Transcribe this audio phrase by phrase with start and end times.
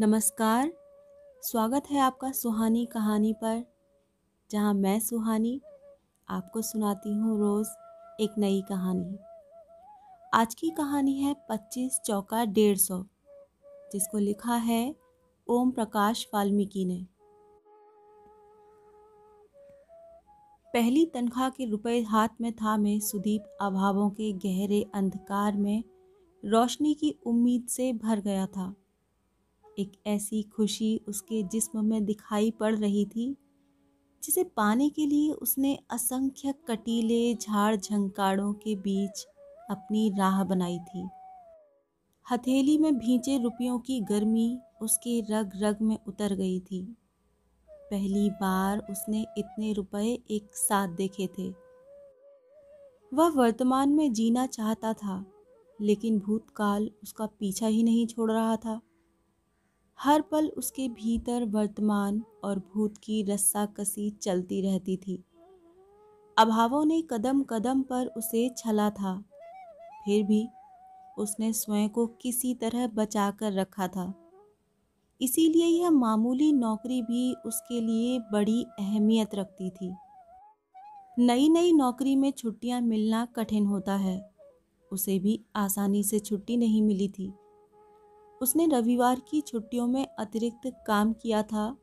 [0.00, 0.70] नमस्कार।
[1.42, 3.64] स्वागत है आपका सुहानी कहानी पर,
[4.50, 5.60] जहाँ मैं सुहानी
[6.28, 7.68] आपको सुनाती हूँ रोज़
[8.20, 9.18] एक नई कहानी।
[10.34, 13.02] आज की कहानी है पच्चीस चौका डेढ़ सौ,
[13.92, 14.94] जिसको लिखा है
[15.46, 17.02] ओम प्रकाश वाल्मीकि ने।
[20.74, 25.82] पहली तनख्वाह के रुपए हाथ में था मैं सुदीप अभावों के गहरे अंधकार में
[26.42, 28.74] रोशनी की उम्मीद से भर गया था।
[29.78, 33.36] एक ऐसी खुशी उसके जिस्म में दिखाई पड़ रही थी,
[34.24, 39.26] जिसे पाने के लिए उसने असंख्य कटीले झाड़ झंकाड़ों के बीच
[39.70, 41.08] अपनी राह बनाई थी।
[42.32, 46.96] हथेली में भींचे रुपयों की गर्मी उसके रग रग में उतर गई थी।
[47.70, 51.48] पहली बार उसने इतने रुपए एक साथ देखे थे।
[53.14, 55.24] वह वर्तमान में जीना चाहता था,
[55.80, 58.80] लेकिन भूतकाल उसका पीछा ही नहीं छोड़ रहा था।
[60.00, 65.24] हर पल उसके भीतर वर्तमान और भूत की रस्सा कसी चलती रहती थी।
[66.38, 69.24] अभावों ने कदम कदम पर उसे छला था।
[70.04, 70.48] फिर भी
[71.18, 74.14] उसने स्वयं को किसी तरह बचा कर रखा था।
[75.20, 79.94] इसीलिए यह मामूली नौकरी भी उसके लिए बड़ी अहमियत रखती थी।
[81.18, 84.30] नई नई नौकरी में छुट्टियाँ मिलना कठिन होता है।
[84.92, 87.32] उसे भी आसानी से छुट्टी नहीं मिली थी।
[88.42, 91.76] उसने रविवार की छुट्टियों में अतिरिक्त काम किया था,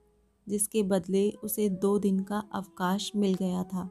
[0.50, 3.90] जिसके बदले उसे दो दिन का अवकाश मिल गया था।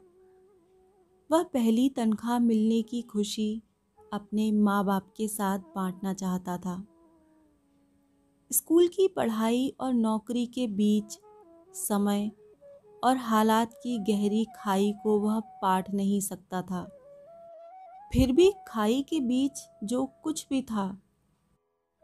[1.31, 3.61] वह पहली तनख्वाह मिलने की खुशी
[4.13, 6.87] अपने माँ बाप के साथ बांटना चाहता था।
[8.51, 11.19] स्कूल की पढ़ाई और नौकरी के बीच
[11.73, 12.31] समय
[13.03, 16.83] और हालात की गहरी खाई को वह पाट नहीं सकता था।
[18.13, 21.01] फिर भी खाई के बीच जो कुछ भी था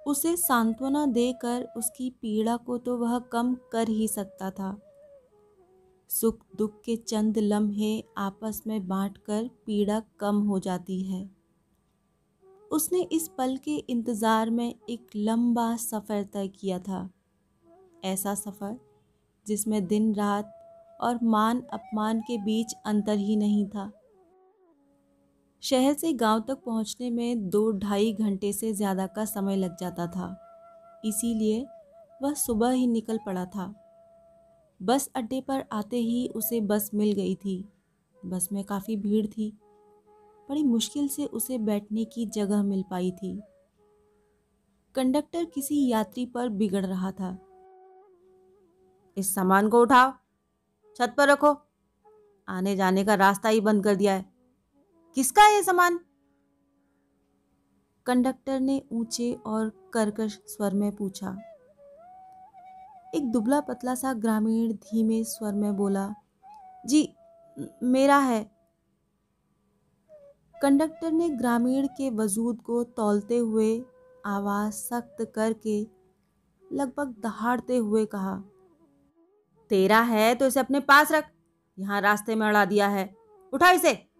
[0.05, 4.77] उसे सांत्वना देकर उसकी पीड़ा को तो वह कम कर ही सकता था।
[6.09, 11.29] सुख दुख के चंद लम्हे आपस में बांटकर पीड़ा कम हो जाती है।
[12.71, 17.09] उसने इस पल के इंतज़ार में एक लंबा सफ़र तय किया था।
[18.03, 18.75] ऐसा सफ़र
[19.45, 20.53] जिसमें दिन रात
[20.99, 23.91] और मान अपमान के बीच अंतर ही नहीं था।
[25.63, 30.07] शहर से गाँव तक पहुँचने में दो ढाई घंटे से ज़्यादा का समय लग जाता
[30.07, 30.35] था।
[31.05, 31.65] इसीलिए
[32.23, 33.73] वह सुबह ही निकल पड़ा था।
[34.81, 37.63] बस अड्डे पर आते ही उसे बस मिल गई थी।
[38.25, 39.49] बस में काफ़ी भीड़ थी।
[40.49, 43.39] बड़ी मुश्किल से उसे बैठने की जगह मिल पाई थी।
[44.95, 47.37] कंडक्टर किसी यात्री पर बिगड़ रहा था।
[49.17, 50.11] इस सामान को उठाओ।
[50.95, 51.55] छत पर रखो।
[52.47, 54.30] आने जाने का रास्ता ही बंद कर दिया है।
[55.17, 55.99] किसका है सामान?
[58.05, 61.35] कंडक्टर ने ऊँचे और कर्कश स्वर में पूछा।
[63.15, 66.07] एक दुबला पतला सा ग्रामीण धीमे स्वर में बोला,
[66.85, 67.13] जी,
[67.83, 68.43] मेरा है।
[70.55, 73.83] कंडक्टर ने ग्रामीण के वजूद को तौलते हुए
[74.25, 75.81] आवाज़ सख्त करके
[76.71, 78.35] लगभग दहाड़ते हुए कहा,
[79.71, 81.31] तेरा है तो इसे अपने पास रख।
[81.77, 83.13] यहाँ रास्ते में अड़ा दिया है।
[83.53, 84.10] उठा इसे।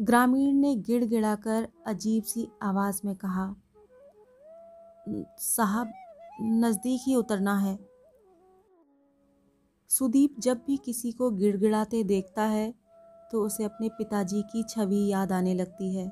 [0.00, 3.54] ग्रामीण ने गिड़गिड़ाकर अजीब सी आवाज़ में कहा,
[5.38, 5.92] साहब,
[6.42, 7.78] नज़दीक ही उतरना है।
[9.90, 12.72] सुदीप जब भी किसी को गिड़गिड़ाते देखता है
[13.30, 16.10] तो उसे अपने पिताजी की छवि याद आने लगती है।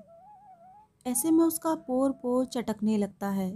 [1.07, 3.51] ऐसे में उसका पोर पोर चटकने लगता है,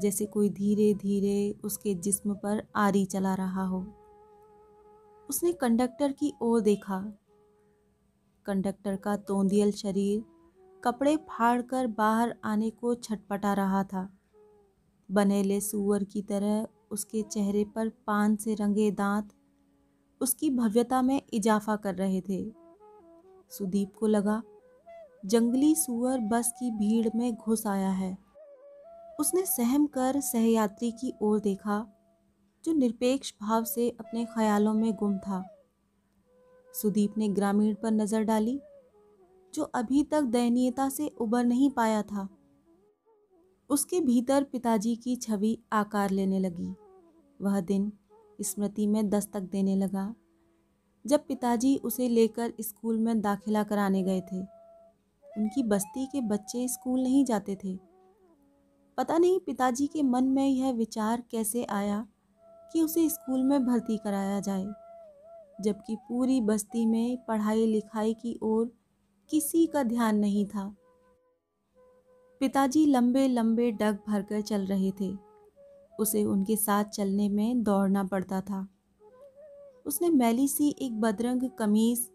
[0.00, 3.80] जैसे कोई धीरे धीरे उसके जिस्म पर आरी चला रहा हो।
[5.28, 7.02] उसने कंडक्टर की ओर देखा
[8.50, 10.22] कंडक्टर का तोंदियल शरीर
[10.84, 14.08] कपड़े फाड़कर बाहर आने को छटपटा रहा था।
[15.10, 19.32] बनेले सुअर की तरह उसके चेहरे पर पान से रंगे दांत
[20.20, 22.52] उसकी भव्यता में इजाफा कर रहे थे।
[23.50, 24.42] सुदीप को लगा,
[25.26, 28.16] जंगली सुअर बस की भीड़ में घुस आया है।
[29.20, 31.78] उसने सहम कर सहयात्री की ओर देखा,
[32.64, 35.59] जो निरपेक्ष भाव से अपने ख्यालों में गुम था।
[36.74, 38.60] सुदीप ने ग्रामीण पर नज़र डाली,
[39.54, 42.28] जो अभी तक दयनीयता से उबर नहीं पाया था।
[43.70, 46.74] उसके भीतर पिताजी की छवि आकार लेने लगी।
[47.40, 47.92] वह दिन
[48.38, 50.14] स्मृति में दस्तक देने लगा,
[51.04, 54.40] जब पिताजी उसे लेकर स्कूल में दाखिला कराने गए थे।
[55.24, 57.76] उनकी बस्ती के बच्चे स्कूल नहीं जाते थे।
[58.98, 62.06] पता नहीं पिताजी के मन में यह विचार कैसे आया
[62.72, 64.66] कि उसे स्कूल में भर्ती कराया जाए।
[65.60, 68.70] जबकि पूरी बस्ती में पढ़ाई लिखाई की ओर
[69.30, 70.74] किसी का ध्यान नहीं था।
[72.40, 75.12] पिताजी लंबे लंबे डग भरकर चल रहे थे।
[76.00, 78.66] उसे उनके साथ चलने में दौड़ना पड़ता था।
[79.86, 82.08] उसने मैली सी एक बदरंग कमीज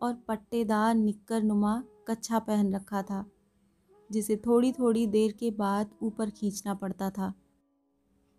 [0.00, 3.24] और पट्टेदार निक्कर नुमा कच्छा पहन रखा था,
[4.10, 7.32] जिसे थोड़ी थोड़ी देर के बाद ऊपर खींचना पड़ता था।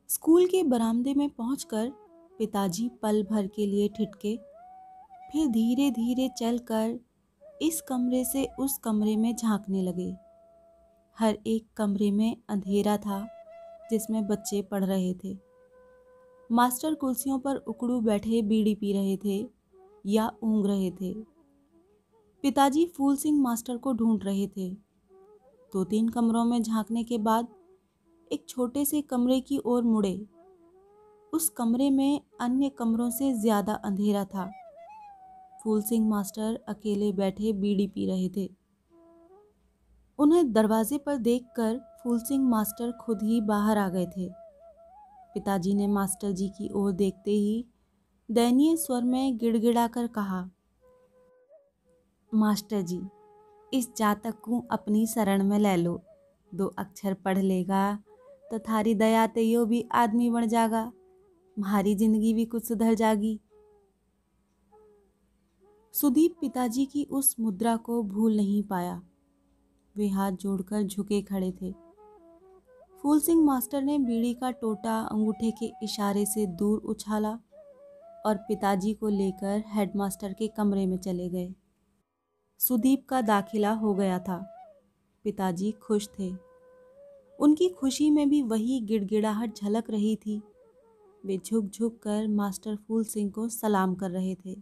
[0.10, 1.92] स्कूल के बरामदे में पहुंचकर
[2.38, 4.40] पिताजी पल भर के लिए ठिठके।
[5.32, 7.00] फिर धीरे धीरे चलकर
[7.62, 10.16] इस कमरे से उस कमरे में झांकने लगे।
[11.20, 13.28] हर एक कमरे में अंधेरा था,
[13.92, 15.38] जिसमें बच्चे पढ़ रहे थे।
[16.52, 19.50] मास्टर कुर्सियों पर उकड़ू बैठे बीड़ी पी रहे थे
[20.06, 21.14] या ऊँग रहे थे।
[22.44, 24.70] पिताजी फूल सिंह मास्टर को ढूंढ रहे थे।
[25.74, 27.48] दो तीन कमरों में झांकने के बाद
[28.32, 30.26] एक छोटे से कमरे की ओर मुड़े।
[31.36, 34.50] उस कमरे में अन्य कमरों से ज़्यादा अंधेरा था।
[35.60, 38.50] फूल सिंह मास्टर अकेले बैठे बीड़ी पी रहे थे।
[40.20, 44.30] उन्हें दरवाजे पर देखकर फूल सिंह मास्टर खुद ही बाहर आ गए थे।
[45.36, 47.66] पिताजी ने मास्टर जी की ओर देखते ही
[48.30, 50.42] दयनीय स्वर में गिड़गिड़ाकर कहा,
[52.32, 53.02] मास्टर जी,
[53.72, 56.02] इस जातक को अपनी शरण में ले लो।
[56.52, 57.98] दो अक्षर पढ़ लेगा
[58.52, 60.92] तो थारी दया यो भी आदमी बन जागा।
[61.58, 63.40] मारी ज़िंदगी भी कुछ सुधर जागी
[65.94, 69.02] सुदीप पिताजी की उस मुद्रा को भूल नहीं पाया।
[69.96, 71.72] वे हाथ जोड़कर झुके खड़े थे।
[73.04, 77.32] फूल सिंह मास्टर ने बीड़ी का टोटा अंगूठे के इशारे से दूर उछाला
[78.26, 81.54] और पिताजी को लेकर हेडमास्टर के कमरे में चले गए।
[82.60, 84.38] सुदीप का दाखिला हो गया था।
[85.26, 86.32] पिताजी खुश थे।
[87.40, 90.42] उनकी खुशी में भी वही गिड़गिड़ाहट झलक रही थी।
[91.26, 94.56] वे झुक झुक कर मास्टर फूल सिंह को सलाम कर रहे थे।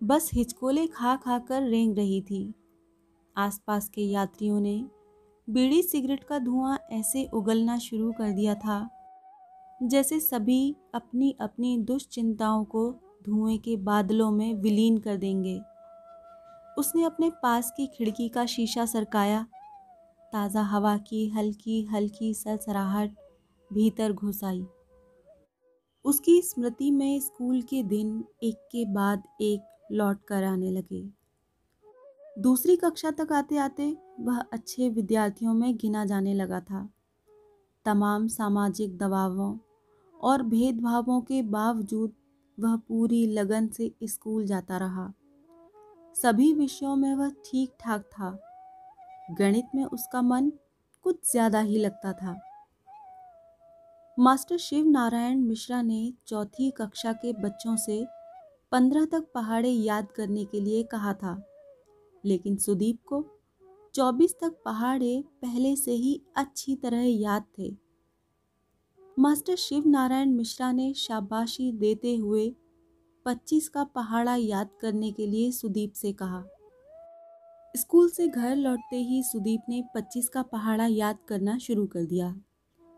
[0.00, 2.52] बस हिचकोले खा खा कर रेंग रही थी।
[3.36, 4.84] आसपास के यात्रियों ने
[5.48, 8.88] बीड़ी सिगरेट का धुआँ ऐसे उगलना शुरू कर दिया था,
[9.80, 12.90] जैसे सभी अपनी अपनी दुश्चिंताओं को
[13.24, 15.60] धुएँ के बादलों में विलीन कर देंगे।
[16.78, 19.46] उसने अपने पास की खिड़की का शीशा सरकाया।
[20.32, 23.14] ताज़ा हवा की हल्की हल्की सरसराहट
[23.70, 24.64] भीतर घुस आई।
[26.06, 29.62] उसकी स्मृति में स्कूल के दिन एक के बाद एक
[29.92, 31.02] लौट कर आने लगे।
[32.38, 36.88] दूसरी कक्षा तक आते आते वह अच्छे विद्यार्थियों में गिना जाने लगा था।
[37.86, 39.56] तमाम सामाजिक दबावों
[40.14, 42.12] और भेदभावों के बावजूद
[42.58, 45.12] वह पूरी लगन से स्कूल जाता रहा।
[46.16, 48.36] सभी विषयों में वह ठीक ठाक था।
[49.30, 50.52] गणित में उसका मन
[51.04, 52.38] कुछ ज़्यादा ही लगता था।
[54.18, 58.06] मास्टर शिव नारायण मिश्रा ने चौथी कक्षा के बच्चों से
[58.72, 61.42] पंद्रह तक पहाड़े याद करने के लिए कहा था।
[62.24, 63.26] लेकिन सुदीप को
[63.94, 67.76] चौबीस तक पहाड़े पहले से ही अच्छी तरह याद थे।
[69.18, 72.56] मास्टर शिव नारायण मिश्रा ने शाबाशी देते हुए
[73.24, 76.44] पच्चीस का पहाड़ा याद करने के लिए सुदीप से कहा।
[77.76, 82.40] स्कूल से घर लौटते ही सुदीप ने पच्चीस का पहाड़ा याद करना शुरू कर दिया।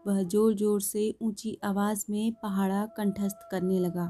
[0.08, 4.06] वह ज़ोर ज़ोर से ऊँची आवाज़ में पहाड़ा कंठस्थ करने लगा।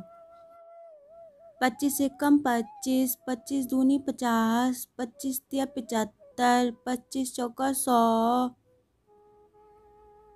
[1.61, 8.49] पच्चीस से कम पच्चीस पच्चीस दूनी पचास, पच्चीस तिया पिचहत्तर, पच्चीस चौका सौ।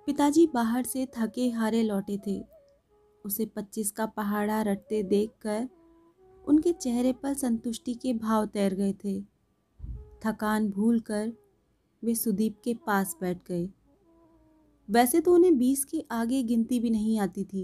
[0.07, 2.41] पिताजी बाहर से थके हारे लौटे थे।
[3.25, 5.67] उसे पच्चीस का पहाड़ा रटते देखकर
[6.45, 9.21] उनके चेहरे पर संतुष्टि के भाव तैर गए थे।
[10.25, 11.31] थकान भूलकर
[12.03, 13.69] वे सुदीप के पास बैठ गए।
[14.89, 17.63] वैसे तो उन्हें बीस के आगे गिनती भी नहीं आती थी।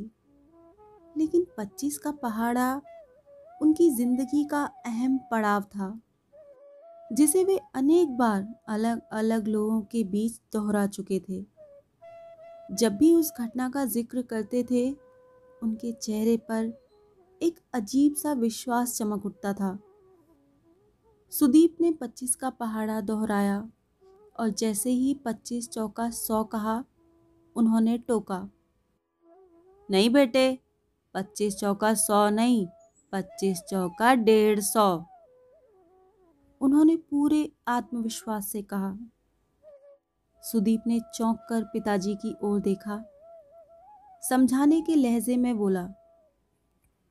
[1.16, 2.82] लेकिन पच्चीस का पहाड़ा
[3.62, 6.00] उनकी ज़िंदगी का अहम पड़ाव था,
[7.12, 11.44] जिसे वे अनेक बार अलग अलग लोगों के बीच दोहरा चुके थे।
[12.70, 14.90] जब भी उस घटना का ज़िक्र करते थे,
[15.62, 16.74] उनके चेहरे पर
[17.42, 19.78] एक अजीब सा विश्वास चमक उठता था।
[21.34, 23.60] सुदीप ने पच्चीस का पहाड़ा दोहराया
[24.36, 26.84] और जैसे ही पच्चीस चौका सौ कहा
[27.60, 28.50] उन्होंने टोका।
[29.92, 30.60] नहीं बेटे,
[31.14, 32.68] पच्चीस चौका सौ नहीं,
[33.12, 35.04] पच्चीस चौका डेढ़ सौ।
[36.62, 38.98] उन्होंने पूरे आत्मविश्वास से कहा।
[40.44, 43.04] सुदीप ने चौंक कर पिताजी की ओर देखा।
[44.30, 45.88] समझाने के लहजे में बोला,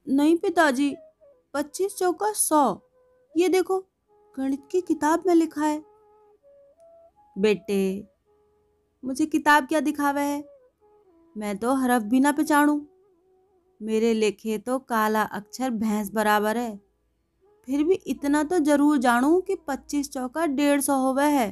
[0.06, 0.94] नहीं पिताजी,
[1.54, 2.62] पच्चीस चौका सौ।
[3.36, 3.80] ये देखो,
[4.34, 5.84] गणित की किताब में लिखा है।
[7.38, 8.08] बेटे
[9.04, 10.42] मुझे किताब क्या दिखावा है?
[11.36, 12.80] मैं तो हरफ भी ना पहचानू।
[13.80, 16.76] मेरे लिखे तो काला अक्षर भैंस बराबर है।
[17.68, 21.48] फिर भी इतना तो ज़रूर जानू कि पच्चीस चौका डेढ़ सौ हो है।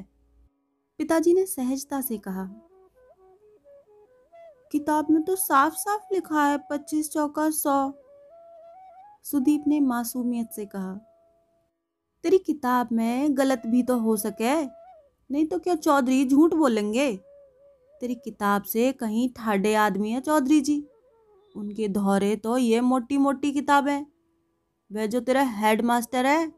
[1.01, 2.45] पिताजी ने सहजता से कहा,
[4.73, 7.93] किताब में तो साफ़ साफ़ लिखा है पच्चीस चौका सौ।
[9.25, 10.95] सुदीप ने मासूमियत से कहा,
[12.25, 17.09] तेरी किताब में गलत भी तो हो सके, नहीं तो क्या चौधरी झूठ बोलेंगे?
[18.01, 20.87] तेरी किताब से कहीं ठाडे आदमी है चौधरी जी।
[21.57, 24.07] उनके धौरे तो ये मोटी मोटी किताब। है
[24.93, 26.53] वह जो तेरा हेड मास्टर है,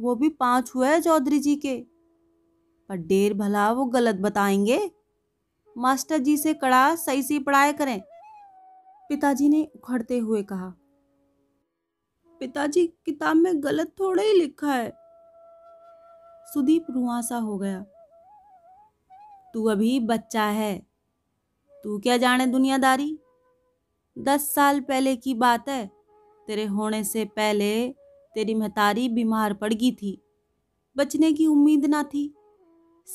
[0.00, 1.86] वो भी पाँच हुए है चौधरी जी के।
[2.88, 4.90] पर डेर भला वो गलत बताएँगे।
[5.78, 8.00] मास्टर जी से कड़ा सही से पढ़ाया करें।
[9.08, 10.74] पिताजी ने उखड़ते हुए कहा,
[12.40, 14.92] पिताजी, किताब में गलत थोड़ा ही लिखा है।
[16.46, 17.84] सुदीप रुआसा हो गया।
[19.54, 20.86] तू अभी बच्चा है।
[21.84, 23.18] तू क्या जाने दुनियादारी?
[24.18, 25.90] दस साल पहले की बात है।
[26.46, 27.88] तेरे होने से पहले
[28.34, 30.22] तेरी महतारी बीमार पड़ गई थी।
[30.96, 32.34] बचने की उम्मीद ना थी।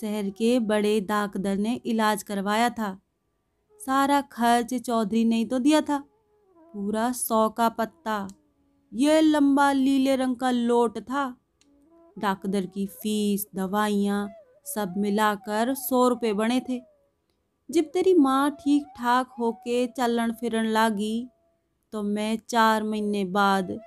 [0.02, 3.02] शहर के बड़े डाकदर ने इलाज करवाया था।
[3.86, 6.04] सारा खर्च चौधरी ने तो दिया था।
[6.58, 8.28] पूरा सौ का पत्ता।
[8.94, 11.38] यह लंबा लीले रंग का लोट था।
[12.20, 14.30] डाकदर की फ़ीस, दवाइयाँ
[14.66, 16.82] सब मिलाकर सौ रुपये बने थे।
[17.70, 21.28] जब तेरी माँ ठीक ठाक होके चलन फिरन लागी
[21.94, 23.78] तो मैं चार महीने बाद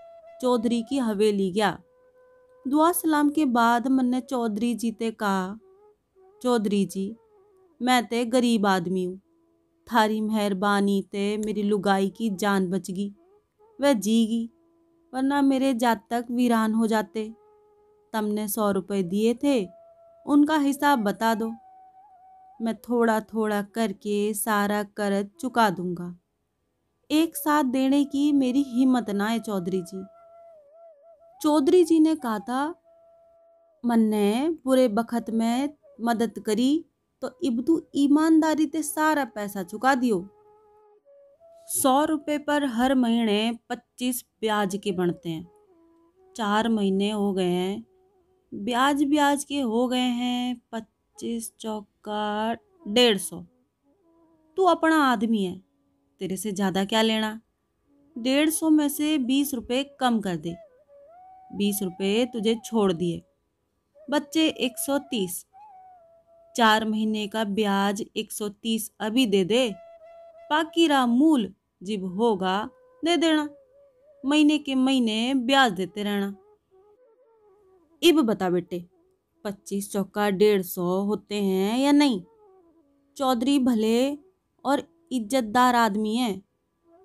[0.40, 1.78] चौधरी की हवेली गया।
[2.64, 5.56] दुआ सलाम के बाद मैंने चौधरी जी ते कहा,
[6.42, 7.14] चौधरी जी,
[7.80, 9.20] मैं ते गरीब आदमी हूँ।
[9.88, 13.08] थारी मेहरबानी ते मेरी लुगाई की जान बच गई
[13.78, 14.44] वह जीगी,
[15.12, 17.28] वरना मेरे जात तक वीरान हो जाते।
[18.12, 19.58] तुमने सौ रुपये दिए थे
[20.28, 21.48] उनका हिसाब बता दो।
[22.60, 26.14] मैं थोड़ा थोड़ा करके सारा कर्ज चुका दूँगा।
[27.10, 30.04] एक साथ देने की मेरी हिम्मत ना है चौधरी जी।
[31.40, 32.74] चौधरी जी ने कहा था,
[33.84, 36.84] मन्ने, बुरे बखत में मदद करी
[37.22, 40.18] तो इब्तू ईमानदारी ते सारा पैसा चुका दियो।
[41.68, 45.46] सौ रुपये पर हर महीने पच्चीस ब्याज के बनते हैं।
[46.36, 47.84] चार महीने हो गए हैं
[48.52, 52.54] ब्याज ब्याज के हो गए हैं पच्चीस चौका
[52.86, 53.40] डेढ़ सौ।
[54.56, 55.58] तू अपना आदमी है,
[56.20, 57.40] तेरे से ज़्यादा क्या लेना?
[58.16, 60.54] डेढ़ सौ में से बीस रुपये कम कर दे।
[61.50, 63.22] बीस रुपये तुझे छोड़ दिए।
[64.08, 65.44] बच्चे एक सौ तीस।
[66.56, 69.68] चार महीने का ब्याज एक सौ तीस अभी दे दे।
[70.50, 71.52] बाकी रहा मूल
[71.82, 72.58] जब होगा,
[73.02, 73.48] दे देना।
[74.24, 76.34] महीने के महीने ब्याज देते रहना।
[78.02, 78.84] इब बता बेटे,
[79.44, 82.22] पच्चीस चौका डेढ़ सौ होते हैं या नहीं?
[83.16, 84.18] चौधरी भले
[84.64, 86.42] और इज्जतदार आदमी हैं,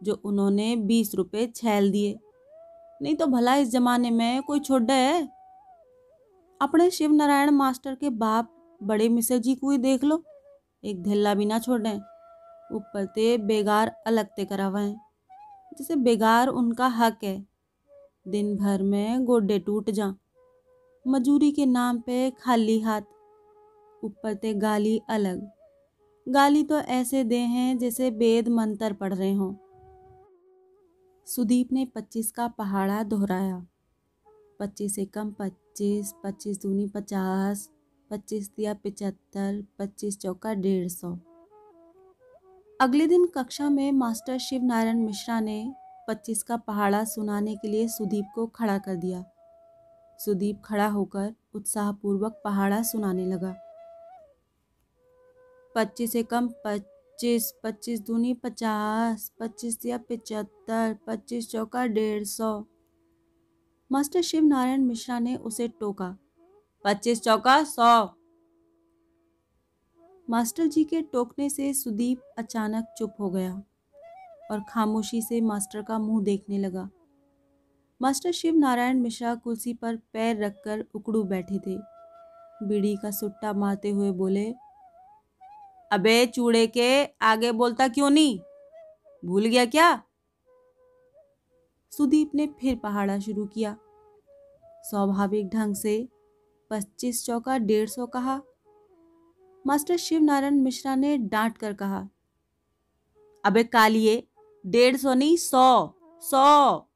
[0.04, 2.20] जो उन्होंने बीस रुपये छैल दिए।
[3.02, 5.30] नहीं तो भला इस जमाने में कोई छोड़ा है?
[6.62, 10.24] अपने शिव नारायण मास्टर के बाप बड़े मिसर जी को ही देख लो।
[10.84, 11.96] एक ढेला भी ना छोड़े।
[12.72, 14.96] ऊपर ते बेगार अलग ते करा हुआ है
[15.78, 17.46] जैसे बेगार उनका हक है।
[18.28, 20.14] दिन भर में गोडे टूट जा।
[21.06, 23.02] मजूरी के नाम पे खाली हाथ,
[24.04, 25.42] ऊपर ते गाली अलग।
[26.28, 29.54] गाली तो ऐसे दे हैं जैसे वेद मंत्र पढ़ रहे हों।
[31.28, 33.66] सुदीप ने पच्चीस का पहाड़ा दोहराया।
[34.60, 37.70] पच्चीस एकम पच्चीस पच्चीस दूनी पचास,
[38.12, 41.14] पच्चीस दिया पिचहत्तर, पच्चीस चौका डेढ़ सौ।
[42.82, 45.74] अगले दिन कक्षा में मास्टर शिव नारायण मिश्रा ने
[46.08, 49.24] पच्चीस का पहाड़ा सुनाने के लिए सुदीप को खड़ा कर दिया।
[50.26, 53.56] सुदीप खड़ा होकर उत्साहपूर्वक पहाड़ा सुनाने लगा।
[55.76, 62.64] पच्चीस से कम, पच्चीस पच्चीस दूनी, पचास, पच्चीस या पिचहत्तर, पच्चीस चौका, डेढ़ सौ।
[63.92, 66.18] मास्टर शिव नारायण मिश्रा ने उसे टोका।
[66.84, 68.16] पच्चीस चौका, सौ।
[70.30, 73.64] मास्टर जी के टोकने से सुदीप अचानक चुप हो गया
[74.52, 76.90] और खामोशी से मास्टर का मुँह देखने लगा।
[78.04, 81.78] मास्टर शिव नारायण मिश्रा कुर्सी पर पैर रखकर उकड़ू बैठे थे।
[82.68, 84.54] बीड़ी का सुट्टा मारते हुए बोले,
[85.92, 88.40] अबे चूड़े के, आगे बोलता क्यों नहीं?
[89.24, 90.04] भूल गया क्या?
[91.92, 93.78] सुदीप ने फिर पहाड़ा शुरू किया।
[94.84, 96.08] स्वाभाविक ढंग से
[96.70, 98.42] पच्चीस चौका, डेढ़ सौ कहा।
[99.68, 102.08] मास्टर शिव नारायण मिश्रा ने डांट कर कहा,
[103.44, 104.28] अबे कालिए,
[104.66, 105.94] डेढ़ सौ नहीं, सौ
[106.24, 106.90] सौ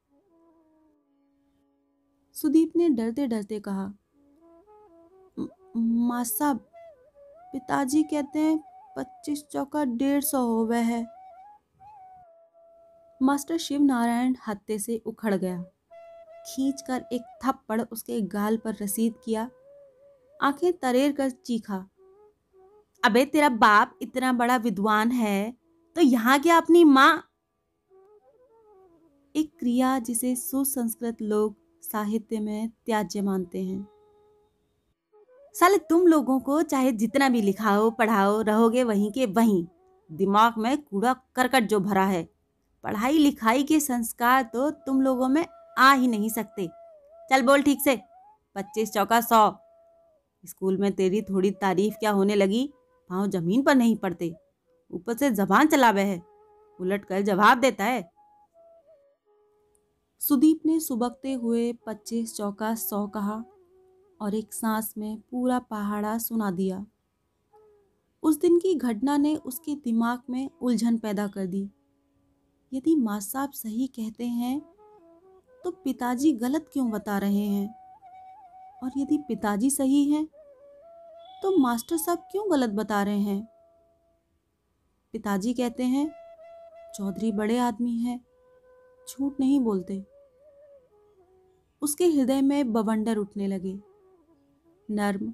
[2.38, 3.84] सुदीप ने डरते डरते कहा,
[5.76, 6.58] माँ साहब,
[7.52, 8.58] पिताजी कहते हैं
[8.96, 11.04] पच्चीस चौका डेढ़ सौ हो वह है।
[13.20, 15.62] मास्टर शिव नारायण हत्ते से उखड़ गया।
[16.46, 19.48] खींचकर एक थप्पड़ उसके गाल पर रसीद किया।
[20.40, 21.84] आँखें तरेर कर चीखा,
[23.02, 25.54] अबे तेरा बाप इतना बड़ा विद्वान है
[25.96, 27.24] तो यहाँ क्या अपनी माँ?
[29.34, 31.56] एक क्रिया जिसे सुसंस्कृत लोग
[31.88, 33.86] साहित्य में त्याज्य मानते हैं।
[35.54, 39.66] साले तुम लोगों को चाहे जितना भी लिखाओ, पढ़ाओ, रहोगे वहीं के वहीं,
[40.10, 42.22] दिमाग में कूड़ा करकट जो भरा है।
[42.84, 45.44] पढ़ाई लिखाई के संस्कार तो तुम लोगों में
[45.78, 46.68] आ ही नहीं सकते।
[47.30, 47.96] चल बोल ठीक से,
[48.56, 49.50] पच्चीस चौका सौ।
[50.44, 52.70] स्कूल में तेरी थोड़ी तारीफ़ क्या होने लगी?
[53.10, 54.34] पाँव ज़मीन पर नहीं पड़ते।
[54.90, 56.22] ऊपर से जबान चलावे है।
[56.80, 58.02] उलट कर जवाब देता है
[60.20, 63.44] सुदीप ने सुबकते हुए पच्चीस चौका सौ कहा
[64.20, 66.84] और एक सांस में पूरा पहाड़ा सुना दिया।
[68.22, 71.68] उस दिन की घटना ने उसके दिमाग में उलझन पैदा कर दी।
[72.72, 74.60] यदि माँ साहब सही कहते हैं
[75.64, 77.74] तो पिताजी गलत क्यों बता रहे हैं?
[78.82, 80.26] और यदि पिताजी सही हैं
[81.42, 83.42] तो मास्टर साहब क्यों गलत बता रहे हैं?
[85.14, 86.10] पिताजी कहते हैं,
[86.94, 88.27] चौधरी बड़े आदमी हैं।
[89.08, 90.04] झूठ नहीं बोलते।
[91.82, 93.78] उसके हृदय में बवंडर उठने लगे।
[94.88, 95.32] नर्म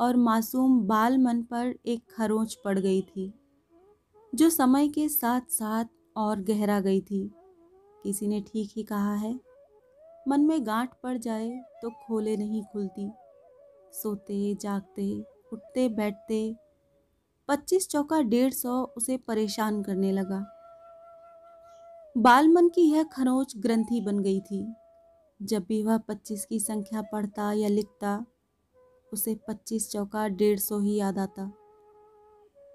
[0.00, 3.32] और मासूम बाल मन पर एक खरोंच पड़ गई थी,
[4.32, 5.84] जो समय के साथ साथ
[6.16, 7.30] और गहरा गई थी।
[8.04, 9.34] किसी ने ठीक ही कहा है,
[10.26, 11.50] मन में गांठ पड़ जाए
[11.82, 13.10] तो खोले नहीं खुलती।
[13.92, 15.08] सोते, जागते,
[15.52, 16.56] उठते, बैठते,
[17.48, 20.44] पच्चीस चौका डेढ़ सौ उसे परेशान करने लगा।
[22.16, 24.66] बालमन की यह खरोच ग्रंथि बन गई थी।
[25.40, 28.24] जब भी वह पच्चीस की संख्या पढ़ता या लिखता,
[29.12, 31.50] उसे पच्चीस चौका डेढ़ सौ ही याद आता।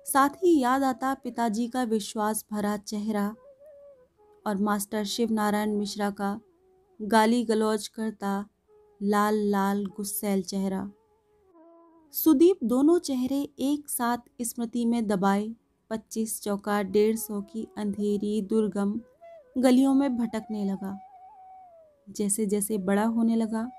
[0.05, 3.35] साथ ही याद आता पिताजी का विश्वास भरा चेहरा
[4.45, 6.39] और मास्टर शिव नारायण मिश्रा का
[7.01, 8.45] गाली गलौज करता
[9.01, 10.89] लाल लाल गुस्सैल चेहरा।
[12.13, 15.55] सुदीप दोनों चेहरे एक साथ स्मृति में दबाए,
[15.91, 18.99] पच्चीस चौका डेढ़ सौ की अंधेरी दुर्गम
[19.57, 20.97] गलियों में भटकने लगा।
[22.09, 23.69] जैसे जैसे बड़ा होने लगा,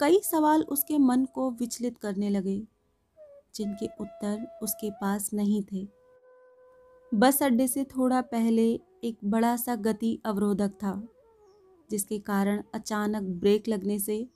[0.00, 2.62] कई सवाल उसके मन को विचलित करने लगे,
[3.54, 5.88] जिनके उत्तर उसके पास नहीं थे।
[7.14, 11.08] बस अड्डे से थोड़ा पहले एक बड़ा सा गति अवरोधक था,
[11.90, 14.26] जिसके कारण अचानक ब्रेक लगने से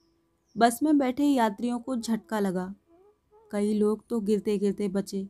[0.56, 2.74] बस में बैठे यात्रियों को झटका लगा।
[3.52, 5.28] कई लोग तो गिरते गिरते बचे।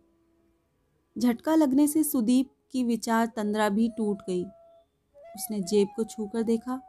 [1.19, 4.45] झटका लगने से सुदीप की विचार तंद्रा भी टूट गई।
[5.37, 6.81] उसने जेब को छूकर देखा।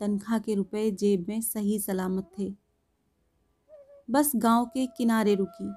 [0.00, 2.52] तनख्वाह के रुपए जेब में सही सलामत थे।
[4.10, 5.68] बस गाँव के किनारे रुकी।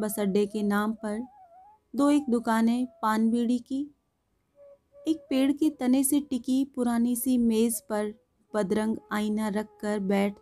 [0.00, 1.20] बस अड्डे के नाम पर
[1.94, 3.80] दो एक दुकानें पान बीड़ी की।
[5.08, 8.12] एक पेड़ के तने से टिकी पुरानी सी मेज पर
[8.54, 10.38] बदरंग आईना रख कर बैठ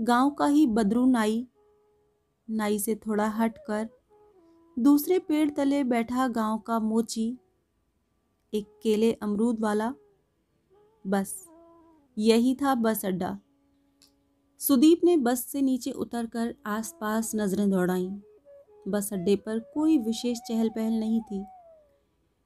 [0.00, 1.46] गाँव का ही बदरू नाई।
[2.48, 3.88] नाई से थोड़ा हट कर
[4.76, 7.38] दूसरे पेड़ तले बैठा गाँव का मोची।
[8.54, 9.94] एक केले अमरूद वाला।
[11.06, 11.48] बस,
[12.18, 13.38] यही था बस अड्डा।
[14.58, 18.20] सुदीप ने बस से नीचे उतरकर आसपास नज़रें दौड़ाईं।
[18.88, 21.44] बस अड्डे पर कोई विशेष चहल पहल नहीं थी।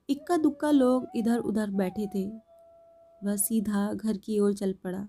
[0.09, 2.29] इक्का दुक्का लोग इधर उधर बैठे थे।
[3.25, 5.09] वह सीधा घर की ओर चल पड़ा।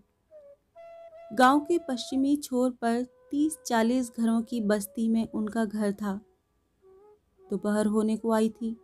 [1.34, 6.22] गाँव के पश्चिमी छोर पर तीस चालीस घरों की बस्ती में उनका घर था।
[7.50, 8.78] दोपहर होने को आई थी।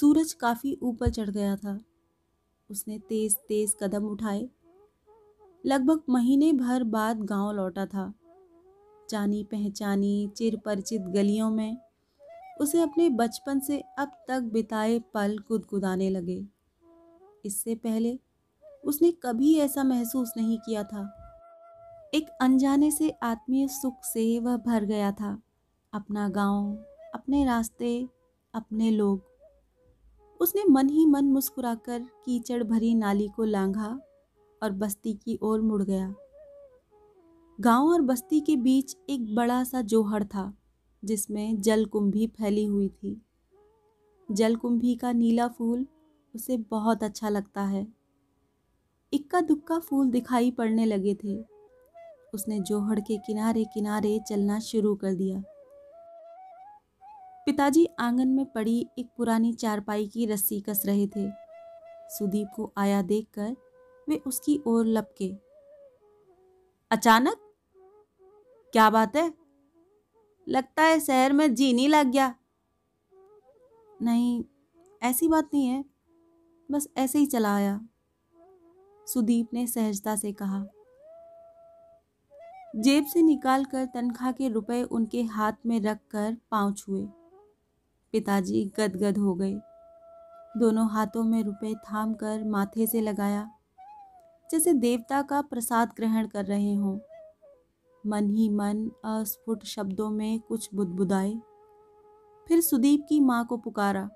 [0.00, 1.80] सूरज काफ़ी ऊपर चढ़ गया था।
[2.70, 4.48] उसने तेज तेज कदम उठाए।
[5.66, 8.14] लगभग महीने भर बाद गाँव लौटा था।
[9.10, 11.76] जानी पहचानी चिर परिचित गलियों में
[12.60, 16.46] उसे अपने बचपन से अब तक बिताए पल गुदगुदाने लगे।
[17.44, 18.18] इससे पहले
[18.84, 21.04] उसने कभी ऐसा महसूस नहीं किया था।
[22.14, 25.42] एक अनजाने से आत्मीय सुख से वह भर गया था।
[25.92, 26.74] अपना गाँव,
[27.14, 28.08] अपने रास्ते
[28.54, 29.33] अपने लोग।
[30.44, 34.00] उसने मन ही मन मुस्कुराकर कीचड़ भरी नाली को लांघा
[34.62, 36.14] और बस्ती की ओर मुड़ गया।
[37.60, 40.54] गाँव और बस्ती के बीच एक बड़ा सा जोहड़ था,
[41.04, 43.22] जिसमें जलकुंभी फैली हुई थी।
[44.30, 45.86] जलकुंभी का नीला फूल
[46.34, 47.86] उसे बहुत अच्छा लगता है।
[49.12, 51.44] इक्का दुक्का फूल दिखाई पड़ने लगे थे।
[52.34, 55.42] उसने जोहड़ के किनारे किनारे चलना शुरू कर दिया।
[57.46, 61.30] पिताजी आँगन में पड़ी एक पुरानी चारपाई की रस्सी कस रहे थे।
[62.08, 63.56] सुदीप को आया देखकर
[64.08, 65.34] वे उसकी ओर लपके।
[66.90, 67.36] अचानक?
[68.72, 69.34] क्या बात है?
[70.48, 72.34] लगता है शहर में जी नहीं लग गया।
[74.02, 74.44] नहीं,
[75.02, 75.84] ऐसी बात नहीं है।
[76.70, 77.88] बस ऐसे ही चला आया।
[79.06, 80.66] सुदीप ने सहजता से कहा।
[82.76, 87.23] जेब से निकालकर तनख्वाह के रुपए उनके हाथ में रखकर पाँव छुए।
[88.14, 89.54] पिताजी गदगद हो गए।
[90.54, 93.48] दोनों हाथों में रुपए थाम कर माथे से लगाया,
[94.50, 96.98] जैसे देवता का प्रसाद ग्रहण कर रहे हों।
[98.04, 101.32] मन ही मन अस्फुट शब्दों में कुछ बुदबुदाए।
[102.46, 104.08] फिर सुदीप की माँ को पुकारा,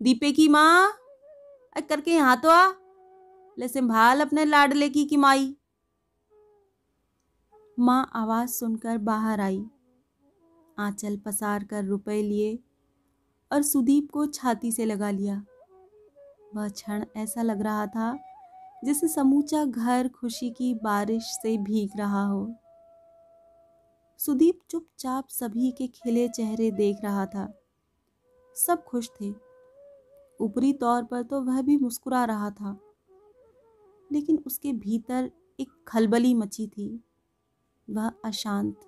[0.00, 0.92] दीपे की माँ
[1.88, 2.72] करके यहाँ तो आ,
[3.58, 5.54] ले संभाल अपने लाडले की की माई
[7.78, 9.64] माँ आवाज़ सुनकर बाहर आई,
[10.76, 12.58] आंचल पसार कर रुपए लिए
[13.52, 15.44] और सुदीप को छाती से लगा लिया।
[16.54, 18.18] वह क्षण ऐसा लग रहा था,
[18.84, 22.54] जैसे समूचा घर खुशी की बारिश से भीग रहा हो।
[24.18, 27.62] सुदीप चुपचाप सभी के खिले चेहरे देख रहा था।
[28.56, 29.34] सब खुश थे।
[30.40, 32.80] ऊपरी तौर पर तो वह भी मुस्कुरा रहा था।
[34.12, 37.04] लेकिन उसके भीतर एक खलबली मची थी।
[37.90, 38.80] वह अशांत।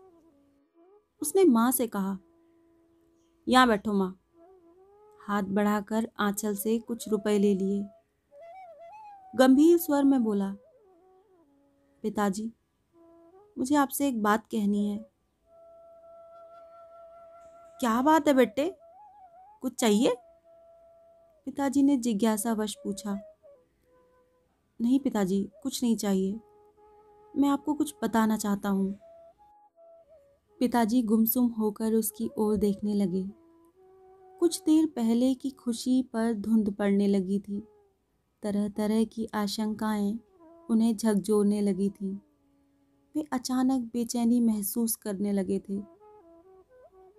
[1.23, 2.19] उसने माँ से कहा,
[3.49, 4.24] यहाँ बैठो माँ।
[5.29, 7.83] हाथ बढ़ाकर आंचल से कुछ रुपए ले लिए।
[9.35, 10.51] गंभीर स्वर में बोला,
[12.05, 12.51] पिताजी,
[13.59, 14.99] मुझे आपसे एक बात कहनी है।
[17.81, 18.71] क्या बात है बेटे?
[19.63, 20.15] कुछ चाहिए?
[21.47, 23.19] पिताजी ने जिज्ञासावश पूछा,
[24.81, 26.41] नहीं पिताजी, कुछ नहीं चाहिए।
[27.37, 28.93] मैं आपको कुछ बताना चाहता हूँ।
[30.61, 33.44] पिताजी गुमसुम होकर उसकी ओर देखने लगे।
[34.45, 37.69] कुछ देर पहले की खुशी पर धुंध पड़ने लगी थी।
[38.43, 40.19] तरह तरह की आशंकाएँ
[40.71, 42.21] उन्हें झकझोरने लगी थी।
[43.17, 45.83] वे अचानक बेचैनी महसूस करने लगे थे।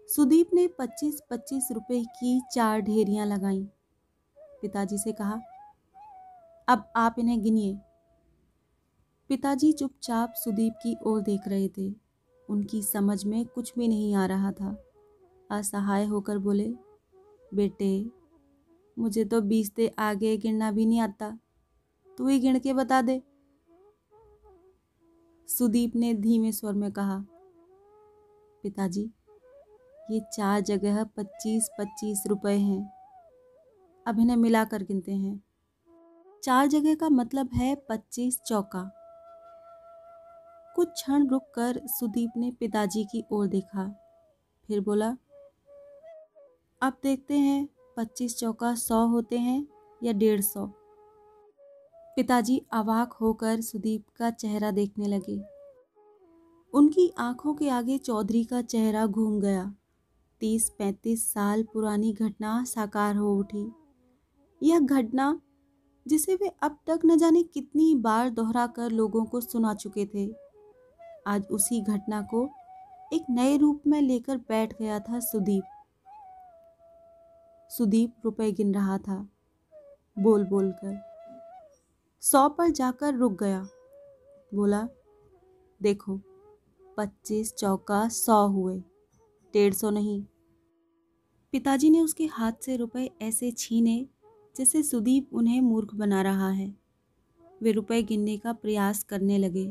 [0.08, 3.66] सुदीप ने 25-25 रुपए की चार ढेरियाँ लगाईं।
[4.38, 5.40] पिताजी से कहा,
[6.68, 7.80] अब आप इन्हें गिनिए।
[9.28, 11.96] पिताजी चुपचाप सुदीप की ओर देख रहे थे।
[12.50, 14.84] उनकी समझ में कुछ भी नहीं आ रहा था।
[15.52, 16.85] असहाय होकर बोले
[17.54, 18.10] बेटे,
[18.98, 21.38] मुझे तो बीस से आगे गिनना भी नहीं आता।
[22.18, 23.22] तू ही गिन के बता दे।
[25.48, 27.18] सुदीप ने धीमे स्वर में कहा,
[28.64, 29.10] पिताजी,
[30.12, 32.84] ये चार जगह पच्चीस पच्चीस रुपए हैं।
[34.06, 35.44] अब इन्हें मिलाकर गिनते हैं।
[36.44, 38.84] चार जगह का मतलब है पच्चीस चौका।
[40.76, 43.88] कुछ क्षण रुक कर सुदीप ने पिताजी की ओर देखा,
[44.70, 45.16] फिर बोला
[46.86, 47.68] अब देखते हैं
[47.98, 49.68] पच्चीस चौका सौ होते हैं
[50.02, 50.66] या डेढ़ सौ।
[52.18, 55.40] पिताजी अवाक होकर सुदीप का चेहरा देखने लगे।
[56.74, 59.66] उनकी आँखों के आगे चौधरी का चेहरा घूम गया।
[60.42, 63.68] तीस पैंतीस साल पुरानी घटना साकार हो उठी।
[64.62, 65.42] यह घटना,
[66.06, 70.32] जिसे वे अब तक न जाने कितनी बार दोहरा कर लोगों को सुना चुके थे,
[71.28, 72.50] आज उसी घटना को
[73.14, 75.64] एक नए रूप में लेकर बैठ गया था सुदीप।
[77.70, 79.28] सुदीप रुपए गिन रहा था।
[80.20, 81.00] बोल बोल कर।
[82.22, 83.68] सौ पर जाकर रुक गया।
[84.54, 84.88] बोला,
[85.82, 86.20] देखो,
[86.98, 88.78] पच्चीस चौका सौ हुए,
[89.54, 90.24] डेढ़ सौ नहीं।
[91.52, 94.08] पिताजी ने उसके हाथ से रुपए ऐसे छीने
[94.56, 96.76] जैसे सुदीप उन्हें मूर्ख बना रहा है।
[97.62, 99.66] वे रुपए गिनने का प्रयास करने लगे,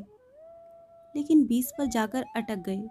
[1.17, 2.89] लेकिन बीस पर जाकर अटक गए।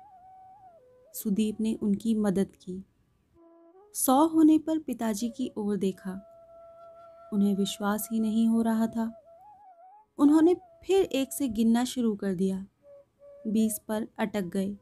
[1.14, 2.84] सुदीप ने उनकी मदद की।
[3.94, 6.12] सौ होने पर पिताजी की ओर देखा।
[7.34, 9.22] उन्हें विश्वास ही नहीं हो रहा था।
[10.18, 12.66] उन्होंने फिर एक से गिनना शुरू कर दिया।
[13.48, 14.78] बीस पर अटक गए।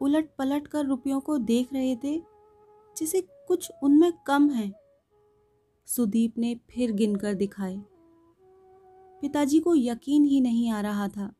[0.00, 2.22] उलट पलट कर रुपयों को देख रहे थे,
[2.96, 4.72] जिसे कुछ उनमें कम है।
[5.86, 7.82] सुदीप ने फिर गिनकर दिखाए।
[9.20, 11.32] पिताजी को यकीन ही नहीं आ रहा था।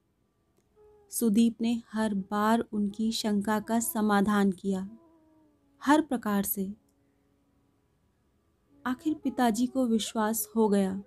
[1.11, 4.89] सुदीप ने हर बार उनकी शंका का समाधान किया।
[5.83, 6.73] हर प्रकार से।
[8.87, 11.03] आखिर पिताजी को विश्वास हो गया।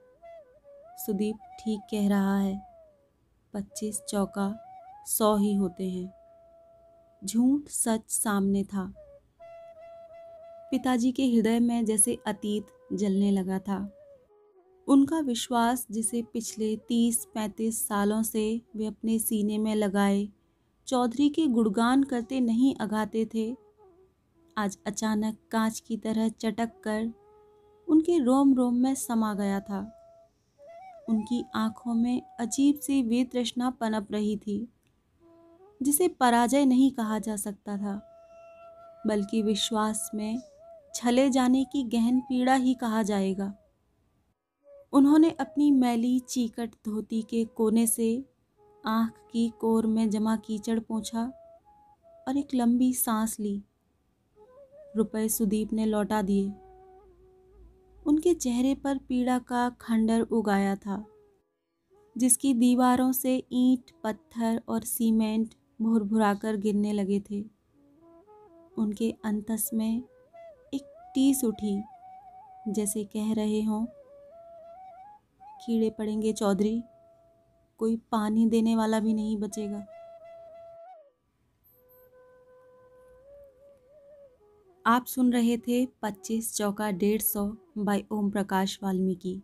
[0.98, 2.62] सुदीप ठीक कह रहा है,
[3.54, 4.56] पच्चीस चौका
[5.08, 6.14] सौ ही होते हैं।
[7.26, 8.94] झूठ सच सामने था।
[10.72, 13.92] पिताजी के हृदय में जैसे अतीत जलने लगा था।
[14.88, 20.30] उनका विश्वास जिसे पिछले तीस पैंतीस सालों से वे अपने सीने में लगाए,
[20.88, 23.62] चौधरी के गुणगान करते नहीं अगाते थे
[24.58, 27.13] आज अचानक कांच की तरह चटक कर
[27.88, 29.80] उनके रोम रोम में समा गया था।
[31.10, 34.68] उनकी आँखों में अजीब सी वितृष्णा पनप रही थी,
[35.82, 37.96] जिसे पराजय नहीं कहा जा सकता था,
[39.08, 40.42] बल्कि विश्वास में
[40.96, 43.54] छले जाने की गहन पीड़ा ही कहा जाएगा।
[44.94, 48.26] उन्होंने अपनी मैली चीकट धोती के कोने से
[48.86, 51.24] आँख की कोर में जमा कीचड़ पोंछा
[52.28, 53.63] और एक लंबी सांस ली।
[54.96, 56.52] रुपए सुदीप ने लौटा दिए।
[58.06, 61.04] उनके चेहरे पर पीड़ा का खंडर उगाया था,
[62.16, 67.42] जिसकी दीवारों से ईंट, पत्थर और सीमेंट भुरभुराकर गिरने लगे थे।
[68.78, 70.04] उनके अंतस में
[70.74, 70.84] एक
[71.16, 71.82] टीस उठी,
[72.68, 73.86] जैसे कह रहे हों,
[75.66, 76.82] कीड़े पड़ेंगे चौधरी,
[77.80, 79.86] कोई पानी देने वाला भी नहीं बचेगा।
[84.86, 89.41] आप सुन रहे थे पच्चीस चौका डेढ़ सौ बाई ओम प्रकाश वाल्मीकि।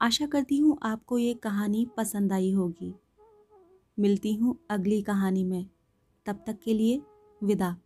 [0.00, 2.94] आशा करती हूँ आपको ये कहानी पसंद आई होगी।
[3.98, 5.66] मिलती हूँ अगली कहानी में।
[6.26, 7.02] तब तक के लिए
[7.44, 7.76] विदा।